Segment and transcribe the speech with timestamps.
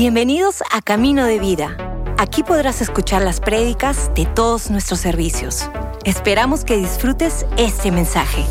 [0.00, 1.76] Bienvenidos a Camino de Vida.
[2.16, 5.68] Aquí podrás escuchar las prédicas de todos nuestros servicios.
[6.06, 8.46] Esperamos que disfrutes este mensaje.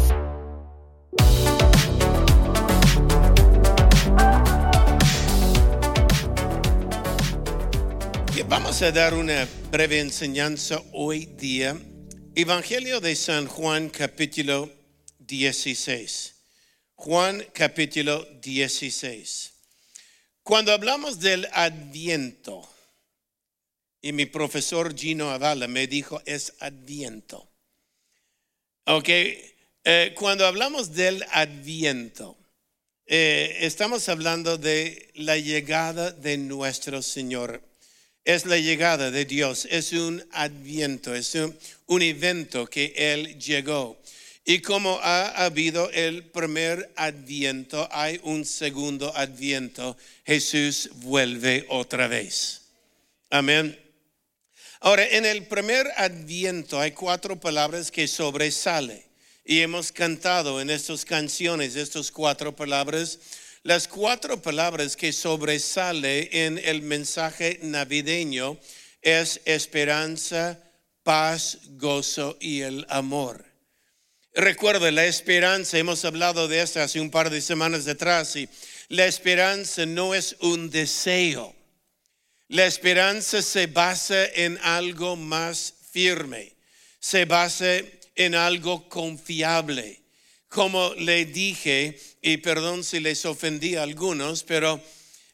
[8.47, 11.75] Vamos a dar una breve enseñanza hoy día.
[12.35, 14.69] Evangelio de San Juan capítulo
[15.17, 16.35] 16.
[16.93, 19.58] Juan capítulo 16.
[20.49, 22.67] Cuando hablamos del adviento,
[24.01, 27.47] y mi profesor Gino Avala me dijo es adviento.
[28.85, 32.35] Ok, eh, cuando hablamos del adviento,
[33.05, 37.61] eh, estamos hablando de la llegada de nuestro Señor.
[38.25, 41.37] Es la llegada de Dios, es un adviento, es
[41.85, 43.99] un evento que Él llegó.
[44.49, 49.95] Y como ha habido el primer adviento, hay un segundo adviento.
[50.25, 52.61] Jesús vuelve otra vez.
[53.29, 53.79] Amén.
[54.79, 58.99] Ahora, en el primer adviento hay cuatro palabras que sobresalen.
[59.45, 63.19] Y hemos cantado en estas canciones estas cuatro palabras.
[63.61, 68.57] Las cuatro palabras que sobresalen en el mensaje navideño
[69.03, 70.59] es esperanza,
[71.03, 73.48] paz, gozo y el amor.
[74.35, 78.47] Recuerda la esperanza, hemos hablado de esto hace un par de semanas atrás, y
[78.87, 81.55] la esperanza no es un deseo.
[82.47, 86.53] La esperanza se basa en algo más firme,
[86.99, 87.79] se basa
[88.15, 89.99] en algo confiable.
[90.47, 94.81] Como le dije, y perdón si les ofendí a algunos, pero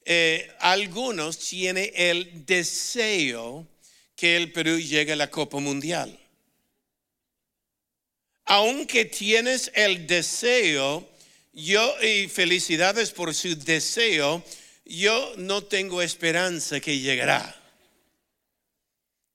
[0.05, 3.67] eh, algunos tienen el deseo
[4.15, 6.17] que el Perú llegue a la Copa Mundial
[8.45, 11.07] aunque tienes el deseo,
[11.53, 14.43] yo, y felicidades por su deseo,
[14.85, 17.61] yo no tengo esperanza que llegará.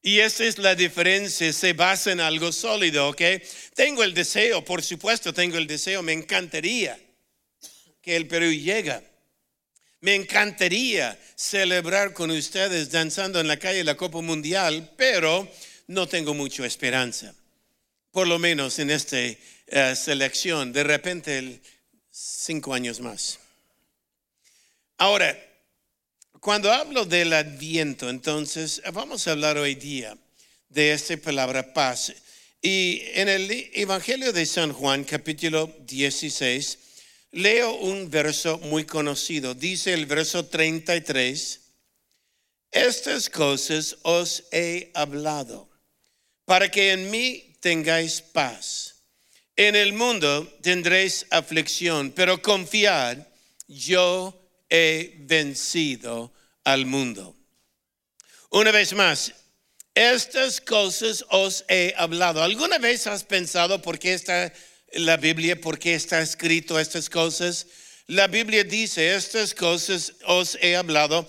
[0.03, 3.21] Y esa es la diferencia, se basa en algo sólido, ¿ok?
[3.75, 6.99] Tengo el deseo, por supuesto, tengo el deseo, me encantaría
[8.01, 9.01] que el Perú llegue.
[10.01, 15.47] Me encantaría celebrar con ustedes danzando en la calle la Copa Mundial, pero
[15.89, 17.35] no tengo mucha esperanza
[18.11, 19.37] por lo menos en esta eh,
[19.97, 21.61] selección, de repente
[22.11, 23.39] cinco años más.
[24.99, 25.39] Ahora,
[26.41, 30.17] cuando hablo del adviento, entonces vamos a hablar hoy día
[30.69, 32.13] de esta palabra paz.
[32.63, 36.79] Y en el Evangelio de San Juan, capítulo 16,
[37.33, 39.55] leo un verso muy conocido.
[39.55, 41.61] Dice el verso 33,
[42.71, 45.69] estas cosas os he hablado,
[46.45, 48.97] para que en mí tengáis paz.
[49.57, 53.19] En el mundo tendréis aflicción, pero confiad,
[53.69, 54.35] yo
[54.69, 56.33] he vencido
[56.65, 57.37] al mundo.
[58.51, 59.33] Una vez más,
[59.95, 62.43] estas cosas os he hablado.
[62.43, 64.53] ¿Alguna vez has pensado por qué está
[64.93, 67.67] la Biblia, por qué está escrito estas cosas?
[68.07, 71.29] La Biblia dice, estas cosas os he hablado.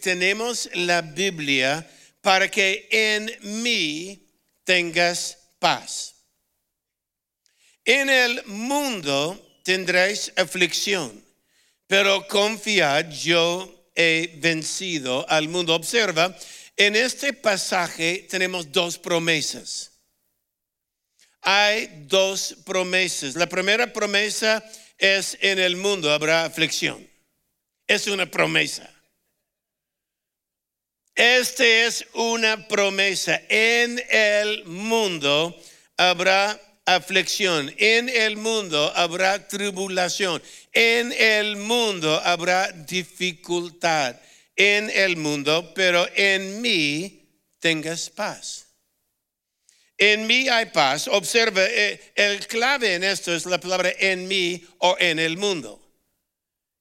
[0.00, 1.88] Tenemos la Biblia
[2.20, 4.26] para que en mí
[4.64, 6.14] tengas paz.
[7.84, 11.24] En el mundo tendréis aflicción,
[11.88, 15.74] pero confiad, yo he vencido al mundo.
[15.74, 16.38] Observa,
[16.76, 19.90] en este pasaje tenemos dos promesas.
[21.40, 23.34] Hay dos promesas.
[23.34, 24.64] La primera promesa
[24.96, 27.04] es en el mundo habrá aflicción.
[27.88, 28.88] Es una promesa.
[31.16, 33.40] Este es una promesa.
[33.48, 35.58] En el mundo
[35.96, 37.74] habrá aflicción.
[37.78, 40.42] En el mundo habrá tribulación.
[40.72, 44.16] En el mundo habrá dificultad.
[44.56, 47.26] En el mundo, pero en mí
[47.60, 48.66] tengas paz.
[49.96, 51.08] En mí hay paz.
[51.08, 55.82] Observa, eh, el clave en esto es la palabra en mí o en el mundo.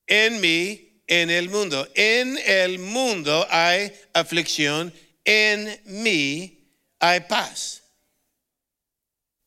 [0.07, 1.87] En mí en el mundo.
[1.95, 4.93] En el mundo hay aflicción,
[5.23, 6.59] en mí
[6.99, 7.83] hay paz.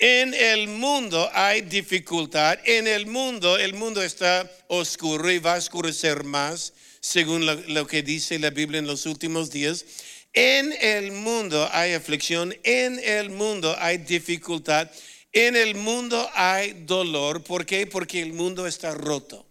[0.01, 5.59] En el mundo hay dificultad, en el mundo el mundo está oscuro y va a
[5.59, 7.45] oscurecer más, según
[7.75, 9.85] lo, que dice la Biblia en los últimos días.
[10.33, 14.89] En el mundo hay aflicción, en el mundo hay dificultad,
[15.33, 17.43] en el mundo hay dolor.
[17.43, 17.89] ¿Por qué?
[17.89, 19.49] Porque el mundo está roto.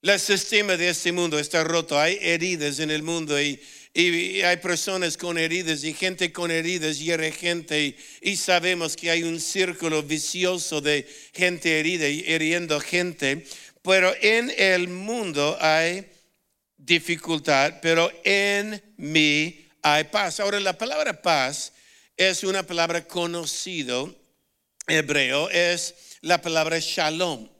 [0.00, 1.98] El sistema de este mundo está roto.
[1.98, 3.60] Hay heridas en el mundo y,
[3.94, 7.96] hay personas con heridas y gente con heridas hiere gente.
[8.22, 11.04] Y, sabemos que hay un círculo vicioso de
[11.34, 13.44] gente herida y hiriendo gente.
[13.82, 16.06] Pero en el mundo hay
[16.76, 20.38] dificultad, pero en mí hay paz.
[20.38, 21.72] Ahora, la palabra paz
[22.16, 24.14] es una palabra conocido
[24.86, 27.57] hebreo, es la palabra shalom.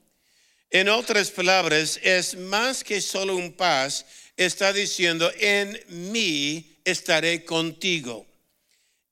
[0.70, 4.04] En otras palabras, es más que solo un paz,
[4.36, 8.26] está diciendo, en mí estaré contigo.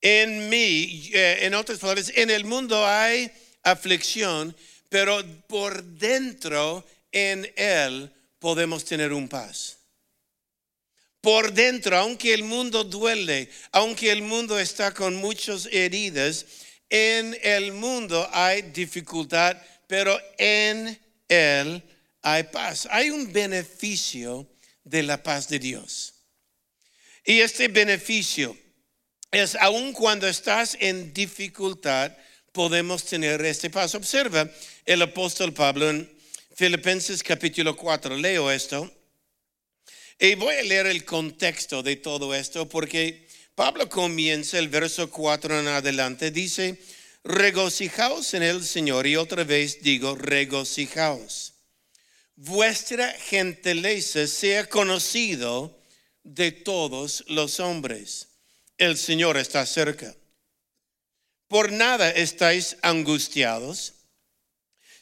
[0.03, 3.31] En mí, eh, en otras palabras, en el mundo hay
[3.62, 4.55] aflicción,
[4.88, 9.79] pero por dentro, en Él, podemos tener un paz.
[11.23, 16.47] Por dentro, aunque el mundo duele, aunque el mundo está con muchas heridas,
[16.88, 19.56] en el mundo hay dificultad,
[19.88, 20.97] pero en
[21.28, 21.82] Él
[22.23, 22.88] hay paz.
[22.90, 24.49] Hay un beneficio
[24.82, 26.14] de la paz de Dios.
[27.25, 28.56] Y este beneficio
[29.31, 32.17] es aun cuando estás en dificultad,
[32.52, 33.94] podemos tener este paz.
[33.94, 34.49] Observa
[34.84, 36.11] el apóstol Pablo en
[36.55, 38.17] Filipenses capítulo 4.
[38.17, 38.90] Leo esto.
[40.19, 45.61] Y voy a leer el contexto de todo esto porque Pablo comienza el verso 4
[45.61, 46.31] en adelante.
[46.31, 46.79] Dice,
[47.26, 49.06] regocijaos en el Señor.
[49.06, 51.52] Y otra vez digo, regocijaos.
[52.37, 55.78] Vuestra gentileza sea conocido
[56.23, 58.28] de todos los hombres.
[58.78, 60.14] El Señor está cerca.
[61.49, 63.94] Por nada estáis angustiados,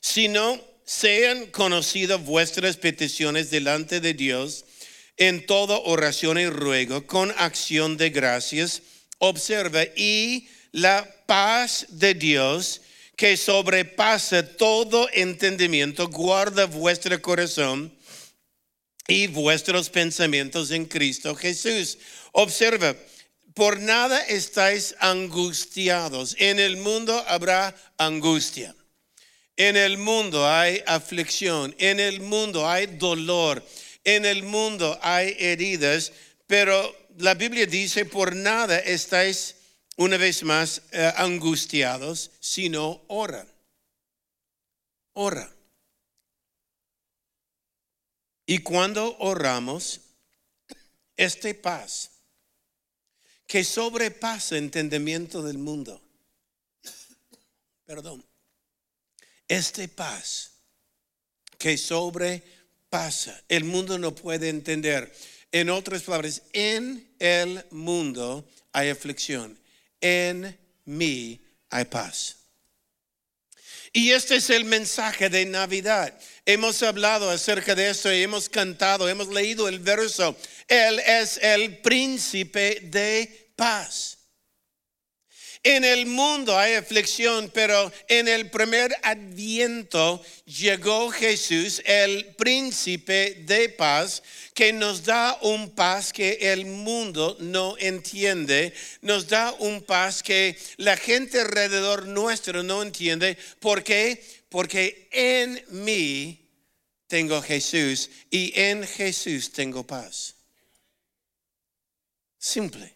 [0.00, 4.67] sino sean conocidas vuestras peticiones delante de Dios
[5.17, 8.82] en toda oración y ruego con acción de gracias.
[9.19, 12.81] Observa y la paz de Dios
[13.17, 17.97] que sobrepasa todo entendimiento, guarda vuestro corazón
[19.06, 21.99] y vuestros pensamientos en Cristo Jesús.
[22.32, 22.97] Observa,
[23.55, 26.35] por nada estáis angustiados.
[26.41, 28.75] En el mundo habrá angustia.
[29.56, 31.73] En el mundo hay aflicción.
[31.79, 33.65] En el mundo hay dolor.
[34.03, 36.11] En el mundo hay heridas.
[36.49, 39.55] Pero la Biblia dice, por nada estáis
[39.96, 43.46] una vez más eh, angustiados, sino ora.
[45.12, 45.50] Ora.
[48.46, 50.00] Y cuando oramos,
[51.17, 52.11] este paz
[53.46, 56.00] que sobrepasa entendimiento del mundo,
[57.85, 58.25] perdón,
[59.49, 60.52] este paz
[61.58, 65.14] que sobrepasa, el mundo no puede entender.
[65.52, 69.58] En otras palabras, en el mundo hay aflicción,
[70.05, 71.41] en mí
[71.71, 72.37] hay paz.
[73.91, 76.19] Y este es el mensaje de Navidad.
[76.45, 80.37] Hemos hablado acerca de esto hemos cantado, hemos leído el verso.
[80.69, 84.14] Él es el príncipe de paz.
[85.67, 93.71] En el mundo hay aflicción, pero en el primer adviento llegó Jesús, el príncipe de
[93.71, 94.23] paz,
[94.53, 100.55] que nos da un paz que el mundo no entiende, nos da un paz que
[100.77, 103.39] la gente alrededor nuestro no entiende.
[103.59, 104.23] ¿Por qué?
[104.51, 106.47] Porque en mí
[107.07, 110.35] tengo Jesús y en Jesús tengo paz.
[112.39, 112.95] Simple,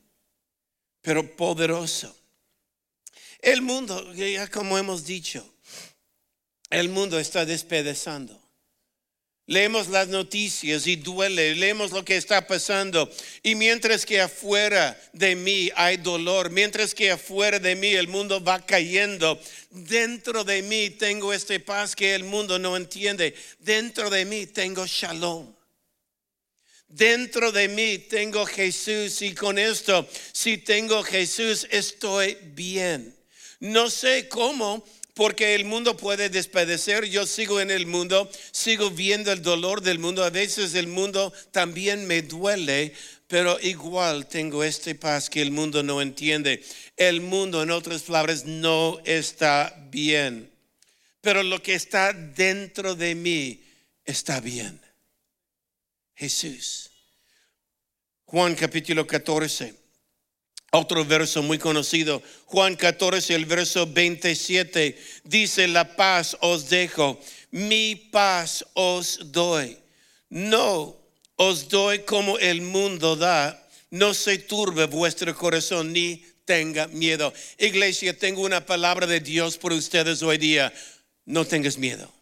[1.00, 2.17] pero poderoso.
[3.40, 5.48] El mundo, ya como hemos dicho,
[6.70, 8.38] el mundo está despedazando.
[9.48, 13.10] Leemos las noticias y duele, leemos lo que está pasando.
[13.42, 18.44] Y mientras que afuera de mí hay dolor, mientras que afuera de mí el mundo
[18.44, 23.34] va cayendo, dentro de mí tengo este paz que el mundo no entiende.
[23.58, 25.54] Dentro de mí tengo shalom.
[26.86, 33.17] Dentro de mí tengo Jesús y con esto, si tengo Jesús, estoy bien.
[33.60, 34.84] No sé cómo,
[35.14, 37.04] porque el mundo puede despedecer.
[37.06, 40.22] Yo sigo en el mundo, sigo viendo el dolor del mundo.
[40.22, 42.94] A veces el mundo también me duele,
[43.26, 46.64] pero igual tengo este paz que el mundo no entiende.
[46.96, 50.52] El mundo, en otras palabras, no está bien.
[51.20, 53.64] Pero lo que está dentro de mí
[54.04, 54.80] está bien.
[56.14, 56.90] Jesús.
[58.24, 59.87] Juan capítulo 14.
[60.70, 67.18] Otro verso muy conocido, Juan 14, el verso 27, dice, la paz os dejo,
[67.50, 69.78] mi paz os doy.
[70.28, 70.94] No
[71.36, 77.32] os doy como el mundo da, no se turbe vuestro corazón ni tenga miedo.
[77.58, 80.72] Iglesia, tengo una palabra de Dios por ustedes hoy día.
[81.24, 82.17] No tengas miedo.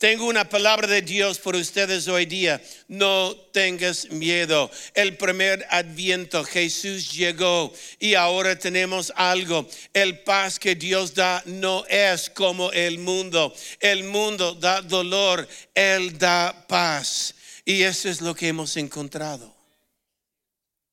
[0.00, 2.58] Tengo una palabra de Dios por ustedes hoy día.
[2.88, 4.70] No tengas miedo.
[4.94, 9.68] El primer adviento Jesús llegó y ahora tenemos algo.
[9.92, 13.54] El paz que Dios da no es como el mundo.
[13.78, 17.34] El mundo da dolor, Él da paz.
[17.66, 19.54] Y eso es lo que hemos encontrado.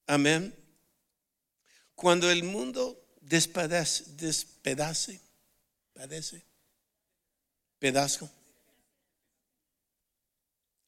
[0.06, 0.54] Amén.
[1.96, 5.22] Cuando el mundo despedace, despedace,
[5.94, 6.44] padece,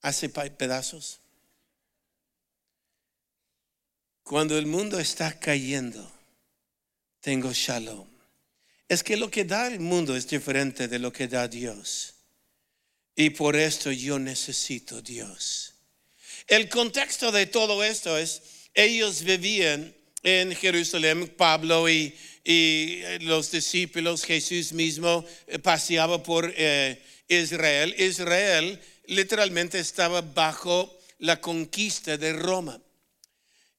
[0.02, 1.20] hace pedazos.
[4.24, 6.12] Cuando el mundo está cayendo,
[7.20, 8.08] tengo shalom.
[8.88, 12.16] Es que lo que da el mundo es diferente de lo que da Dios.
[13.16, 15.74] Y por esto yo necesito Dios.
[16.48, 18.42] El contexto de todo esto es,
[18.74, 22.16] ellos vivían en Jerusalén, Pablo y,
[23.22, 27.94] los discípulos, Jesús mismo eh, paseaba por eh, Israel.
[28.00, 32.80] Israel literalmente estaba bajo la conquista de Roma.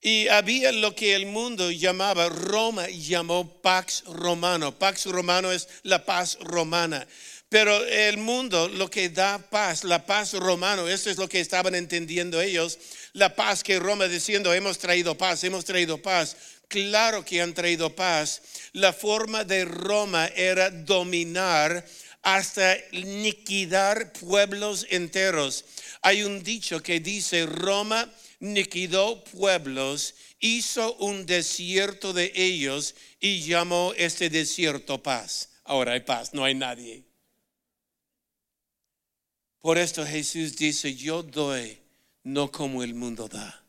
[0.03, 4.79] Y había lo que el mundo llamaba, Roma llamó Pax Romano.
[4.79, 7.07] Pax Romano es la paz romana.
[7.51, 11.75] Pero el mundo, lo que da paz, la paz romano, eso es lo que estaban
[11.75, 12.79] entendiendo ellos,
[13.13, 16.37] la paz que Roma diciendo, hemos traído paz, hemos traído paz.
[16.69, 18.41] Claro que han traído paz.
[18.73, 21.85] La forma de Roma era dominar
[22.23, 25.65] hasta liquidar pueblos enteros.
[26.03, 28.11] Hay un dicho que dice, Roma
[28.41, 35.51] liquidó pueblos, hizo un desierto de ellos y llamó este desierto paz.
[35.65, 37.05] Ahora hay paz, no hay nadie.
[39.61, 41.79] Por esto Jesús dice, yo doy
[42.25, 43.63] no como el mundo da.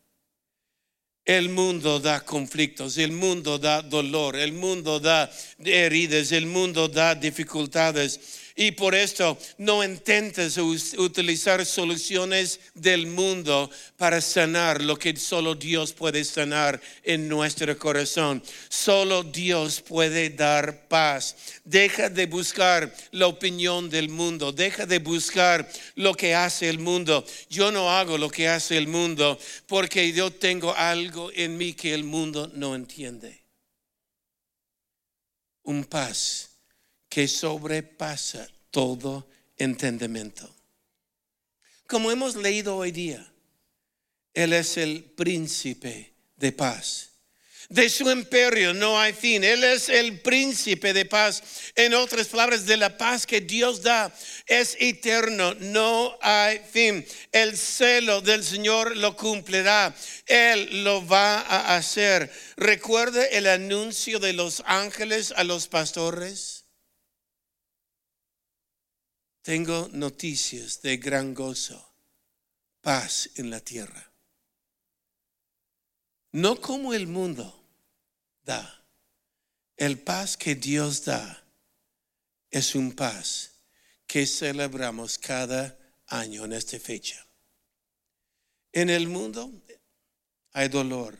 [1.24, 7.13] El mundo da conflictos, el mundo da dolor, el mundo da heridas, el mundo da
[7.13, 8.41] dificultades.
[8.62, 15.94] Y por esto no intentes utilizar soluciones del mundo para sanar lo que solo Dios
[15.94, 18.44] puede sanar en nuestro corazón.
[18.70, 21.36] Solo Dios puede dar paz.
[21.63, 24.51] Deja de buscar la opinión del mundo.
[24.51, 27.25] Deja de buscar lo que hace el mundo.
[27.50, 31.96] Yo no hago lo que hace el mundo porque yo tengo algo en mí que
[31.96, 33.44] el mundo no entiende.
[35.63, 36.50] Un paz
[37.12, 39.27] que sobrepasa todo
[39.58, 40.50] entendimiento.
[41.86, 43.30] Como hemos leído hoy día,
[44.34, 47.10] Él es el príncipe de paz.
[47.68, 49.44] De su imperio no hay fin.
[49.44, 51.44] Él es el príncipe de paz.
[51.75, 54.13] En otras palabras, de la paz que Dios da
[54.46, 57.06] es eterno, no hay fin.
[57.34, 59.94] El celo del Señor lo cumplirá.
[60.27, 62.32] Él lo va a hacer.
[62.56, 66.61] Recuerda el anuncio de los ángeles a los pastores.
[69.42, 71.96] Tengo noticias de gran gozo,
[72.82, 74.12] paz en la tierra.
[76.32, 77.60] No como el mundo
[78.44, 78.86] da.
[79.78, 81.44] El paz que Dios da
[82.52, 83.54] es un paz
[84.06, 87.26] que celebramos cada año en esta fecha.
[88.72, 89.52] En el mundo
[90.52, 91.18] hay dolor.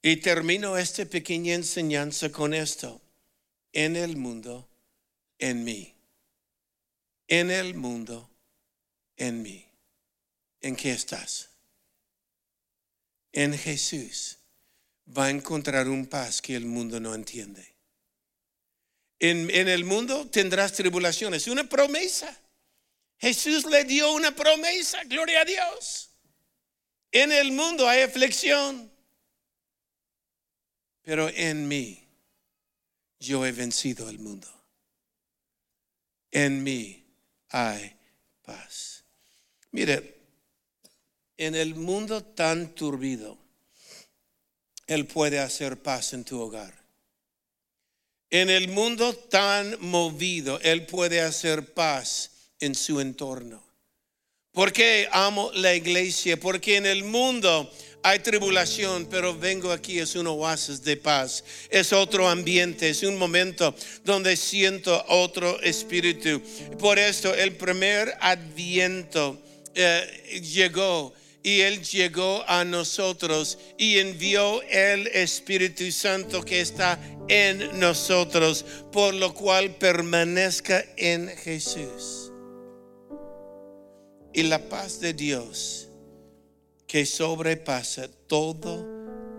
[0.00, 3.00] Y termino esta pequeña enseñanza con esto.
[3.72, 4.68] En el mundo,
[5.38, 5.93] en mí
[7.28, 8.30] en el mundo,
[9.16, 9.66] en mí.
[10.60, 11.50] ¿En qué estás?
[13.32, 14.38] En Jesús
[15.06, 17.74] va a encontrar un paz que el mundo no entiende.
[19.18, 22.40] En, en el mundo tendrás tribulaciones, una promesa.
[23.18, 26.10] Jesús le dio una promesa, gloria a Dios.
[27.12, 28.90] En el mundo hay aflicción,
[31.02, 32.08] pero en mí
[33.20, 34.48] yo he vencido el mundo.
[36.30, 37.03] En mí
[37.54, 37.96] hay
[38.44, 39.04] paz.
[39.70, 40.16] Mire,
[41.36, 43.38] en el mundo tan turbido,
[44.88, 46.74] Él puede hacer paz en tu hogar.
[48.28, 53.62] En el mundo tan movido, Él puede hacer paz en su entorno.
[54.50, 56.38] ¿Por qué amo la iglesia?
[56.38, 57.70] Porque en el mundo
[58.04, 63.16] hay tribulación, pero vengo aquí, es un oasis de paz, es otro ambiente, es un
[63.16, 66.42] momento donde siento otro espíritu.
[66.78, 69.40] Por esto el primer adviento
[69.74, 77.80] eh, llegó y Él llegó a nosotros y envió el Espíritu Santo que está en
[77.80, 82.30] nosotros, por lo cual permanezca en Jesús.
[84.34, 85.83] Y la paz de Dios
[86.94, 88.86] que sobrepasa todo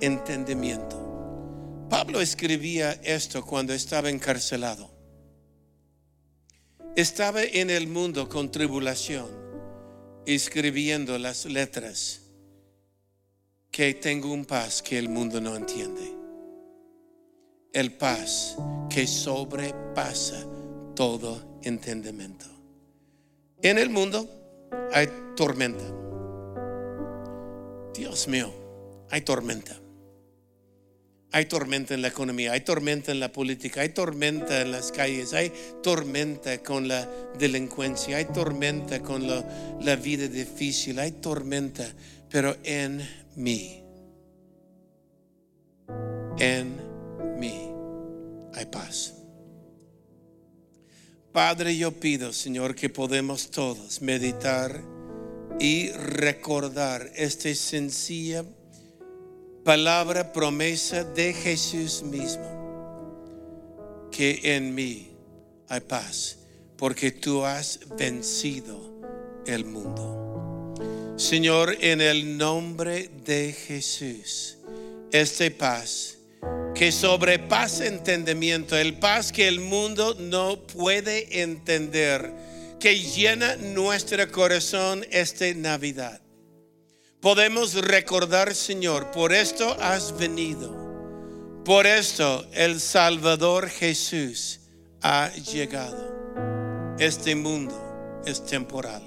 [0.01, 1.88] entendimiento.
[1.89, 4.91] Pablo escribía esto cuando estaba encarcelado.
[6.97, 9.29] Estaba en el mundo con tribulación,
[10.25, 12.24] escribiendo las letras
[13.71, 16.12] que tengo un paz que el mundo no entiende.
[17.71, 18.57] El paz
[18.89, 20.45] que sobrepasa
[20.93, 22.47] todo entendimiento.
[23.62, 24.27] En el mundo
[24.91, 25.07] hay
[25.38, 25.95] tormenta
[27.98, 28.54] Dios mío,
[29.10, 29.80] hay tormenta.
[31.32, 35.34] Hay tormenta en la economía, hay tormenta en la política, hay tormenta en las calles,
[35.34, 35.52] hay
[35.84, 41.86] tormenta con la delincuencia, hay tormenta con la vida difícil, hay tormenta,
[42.30, 43.02] pero en
[43.36, 43.84] mí,
[46.40, 46.78] en
[47.38, 47.70] mí
[48.54, 49.16] hay paz.
[51.34, 54.95] Padre, yo pido, Señor, que podemos todos meditar
[55.59, 58.43] y recordar esta sencilla
[59.63, 62.45] palabra, promesa de Jesús mismo,
[64.12, 65.12] que en mí
[65.67, 66.38] hay paz,
[66.77, 68.79] porque tú has vencido
[69.47, 70.74] el mundo.
[71.17, 74.57] Señor, en el nombre de Jesús,
[75.12, 76.17] esta paz
[76.75, 82.31] que sobrepasa entendimiento, el paz que el mundo no puede entender,
[82.86, 86.22] que llena nuestro corazón esta Navidad.
[87.20, 91.63] Podemos recordar, Señor, por esto has venido.
[91.65, 94.60] Por esto el Salvador Jesús
[95.01, 96.96] ha llegado.
[97.00, 99.01] Este mundo es temporal.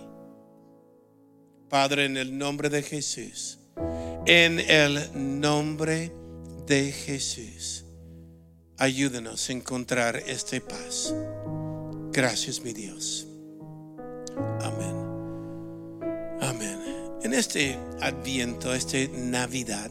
[1.68, 3.60] Padre, en el nombre de Jesús,
[4.26, 5.08] en el
[5.40, 6.10] nombre
[6.66, 7.84] de Jesús,
[8.76, 11.14] ayúdanos a encontrar esta paz.
[12.10, 13.27] Gracias, mi Dios.
[14.62, 14.96] Amén.
[16.40, 16.78] Amén.
[17.22, 19.90] En este adviento, este Navidad,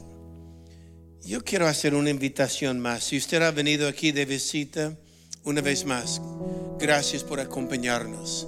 [1.24, 3.04] yo quiero hacer una invitación más.
[3.04, 4.96] Si usted ha venido aquí de visita,
[5.44, 6.22] una vez más,
[6.80, 8.48] gracias por acompañarnos.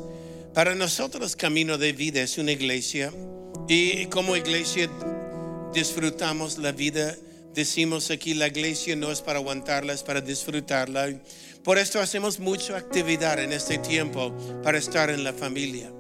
[0.54, 3.14] Para nosotros Camino de Vida es una iglesia
[3.68, 4.90] y como iglesia
[5.74, 7.16] disfrutamos la vida.
[7.54, 11.20] Decimos aquí la iglesia no es para aguantarla, es para disfrutarla.
[11.64, 15.92] Por esto hacemos mucha actividad en este tiempo para estar en la familia.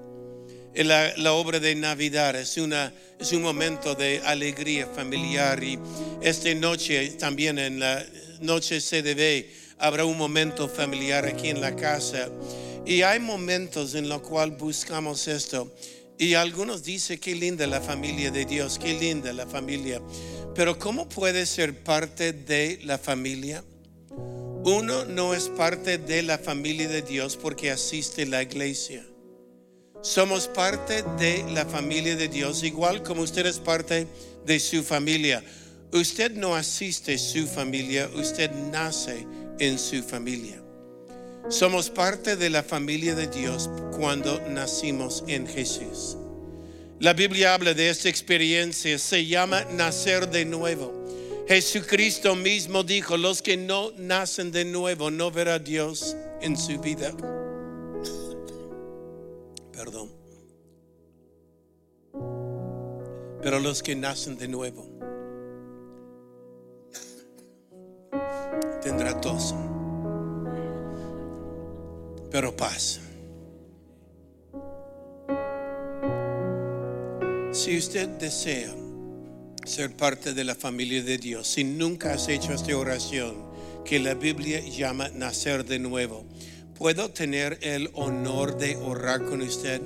[0.75, 5.79] La, la, obra de Navidad es, una, es un momento de alegría familiar y
[6.21, 8.05] esta noche también en la
[8.39, 9.47] noche CDB
[9.79, 12.29] habrá un momento familiar aquí en la casa
[12.85, 15.73] y hay momentos en los cuales buscamos esto
[16.17, 20.01] y algunos dicen qué linda la familia de Dios, qué linda la familia,
[20.59, 23.63] pero ¿cómo puede ser parte de la familia?
[24.65, 29.05] Uno no es parte de la familia de Dios porque asiste a la iglesia.
[30.01, 34.05] Somos parte de la familia de Dios, igual como usted es parte
[34.45, 35.41] de su familia.
[35.93, 39.25] Usted no asiste a su familia, usted nace
[39.59, 40.61] en su familia.
[41.47, 46.18] Somos parte de la familia de Dios cuando nacimos en Jesús.
[46.99, 50.93] La Biblia habla de esta experiencia, se llama nacer de nuevo.
[51.47, 56.77] Jesucristo mismo dijo, los que no nacen de nuevo no verá a Dios en su
[56.79, 57.13] vida.
[59.71, 60.11] Perdón.
[63.41, 64.85] Pero los que nacen de nuevo
[68.83, 69.55] tendrá tos,
[72.29, 72.99] pero paz.
[77.59, 78.73] Si usted desea
[79.65, 83.35] ser parte de la familia de Dios, si nunca has hecho esta oración
[83.83, 86.25] que la Biblia llama nacer de nuevo,
[86.77, 89.81] ¿Puedo tener el honor de orar con usted?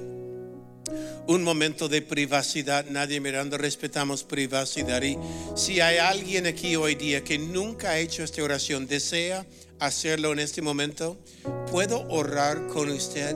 [1.25, 5.01] Un momento de privacidad, nadie mirando, respetamos privacidad.
[5.01, 5.17] Y
[5.55, 9.47] si hay alguien aquí hoy día que nunca ha hecho esta oración, desea
[9.79, 11.17] hacerlo en este momento,
[11.71, 13.35] ¿puedo orar con usted?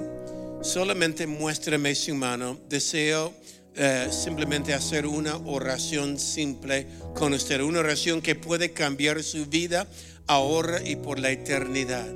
[0.62, 2.60] Solamente muéstrame su mano.
[2.69, 3.34] Deseo
[3.80, 9.88] eh, simplemente hacer una oración simple con usted, una oración que puede cambiar su vida
[10.26, 12.08] ahora y por la eternidad.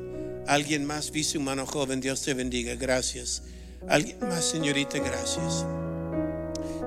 [0.47, 3.43] Alguien más, vi su mano joven, Dios te bendiga, gracias.
[3.87, 5.65] Alguien más, señorita, gracias.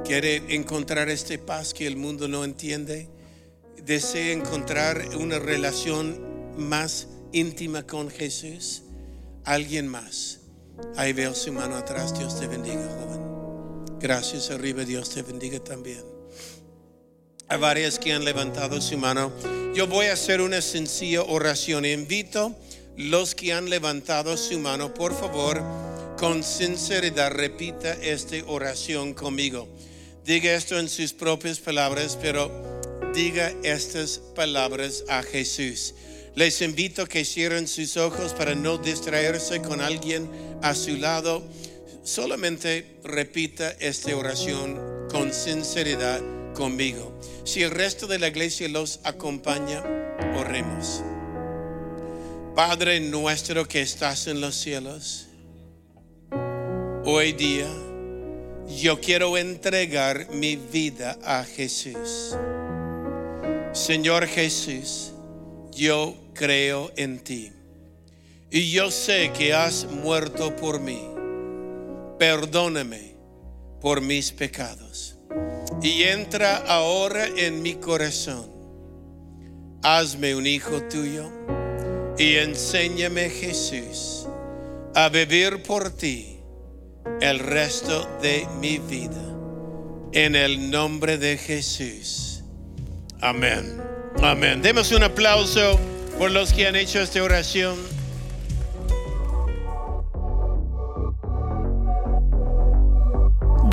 [0.05, 3.09] Quiere encontrar este paz que el mundo no entiende.
[3.85, 6.21] Desea encontrar una relación
[6.59, 8.83] más íntima con Jesús.
[9.45, 10.41] Alguien más.
[10.97, 12.19] Ahí veo su mano atrás.
[12.19, 13.34] Dios te bendiga, joven.
[14.05, 14.85] Gracias arriba.
[14.85, 16.05] Dios te bendiga también.
[17.49, 19.33] Hay varias que han levantado su mano.
[19.75, 21.87] Yo voy a hacer una sencilla oración.
[21.87, 22.55] Invito
[22.99, 25.63] los que han levantado su mano, por favor,
[26.19, 29.69] con sinceridad repita esta oración conmigo.
[30.23, 32.53] Diga esto en sus propias palabras, pero
[33.15, 35.95] diga estas palabras a Jesús.
[36.35, 40.29] Les invito a que cierren sus ojos para no distraerse con alguien
[40.61, 41.43] a su lado.
[42.05, 46.21] Solamente repita esta oración con sinceridad
[46.53, 47.19] conmigo.
[47.45, 49.83] Si el resto de la iglesia los acompaña,
[50.37, 51.03] oremos.
[52.55, 55.29] Padre nuestro que estás en los cielos,
[57.07, 57.69] hoy día
[58.69, 62.37] yo quiero entregar mi vida a Jesús.
[63.73, 65.13] Señor Jesús,
[65.73, 67.51] yo creo en ti.
[68.51, 71.14] Y yo sé que has muerto por mí.
[72.19, 73.17] Perdóname
[73.81, 75.17] por mis pecados.
[75.83, 78.51] Y entra ahora en mi corazón.
[79.83, 81.31] Hazme un hijo tuyo
[82.17, 84.27] y enséñame Jesús
[84.95, 86.39] a vivir por ti
[87.21, 89.23] el resto de mi vida.
[90.13, 92.43] En el nombre de Jesús.
[93.21, 93.83] Amén.
[94.23, 94.63] Amén.
[94.63, 95.79] Demos un aplauso
[96.19, 97.77] por los que han hecho esta oración.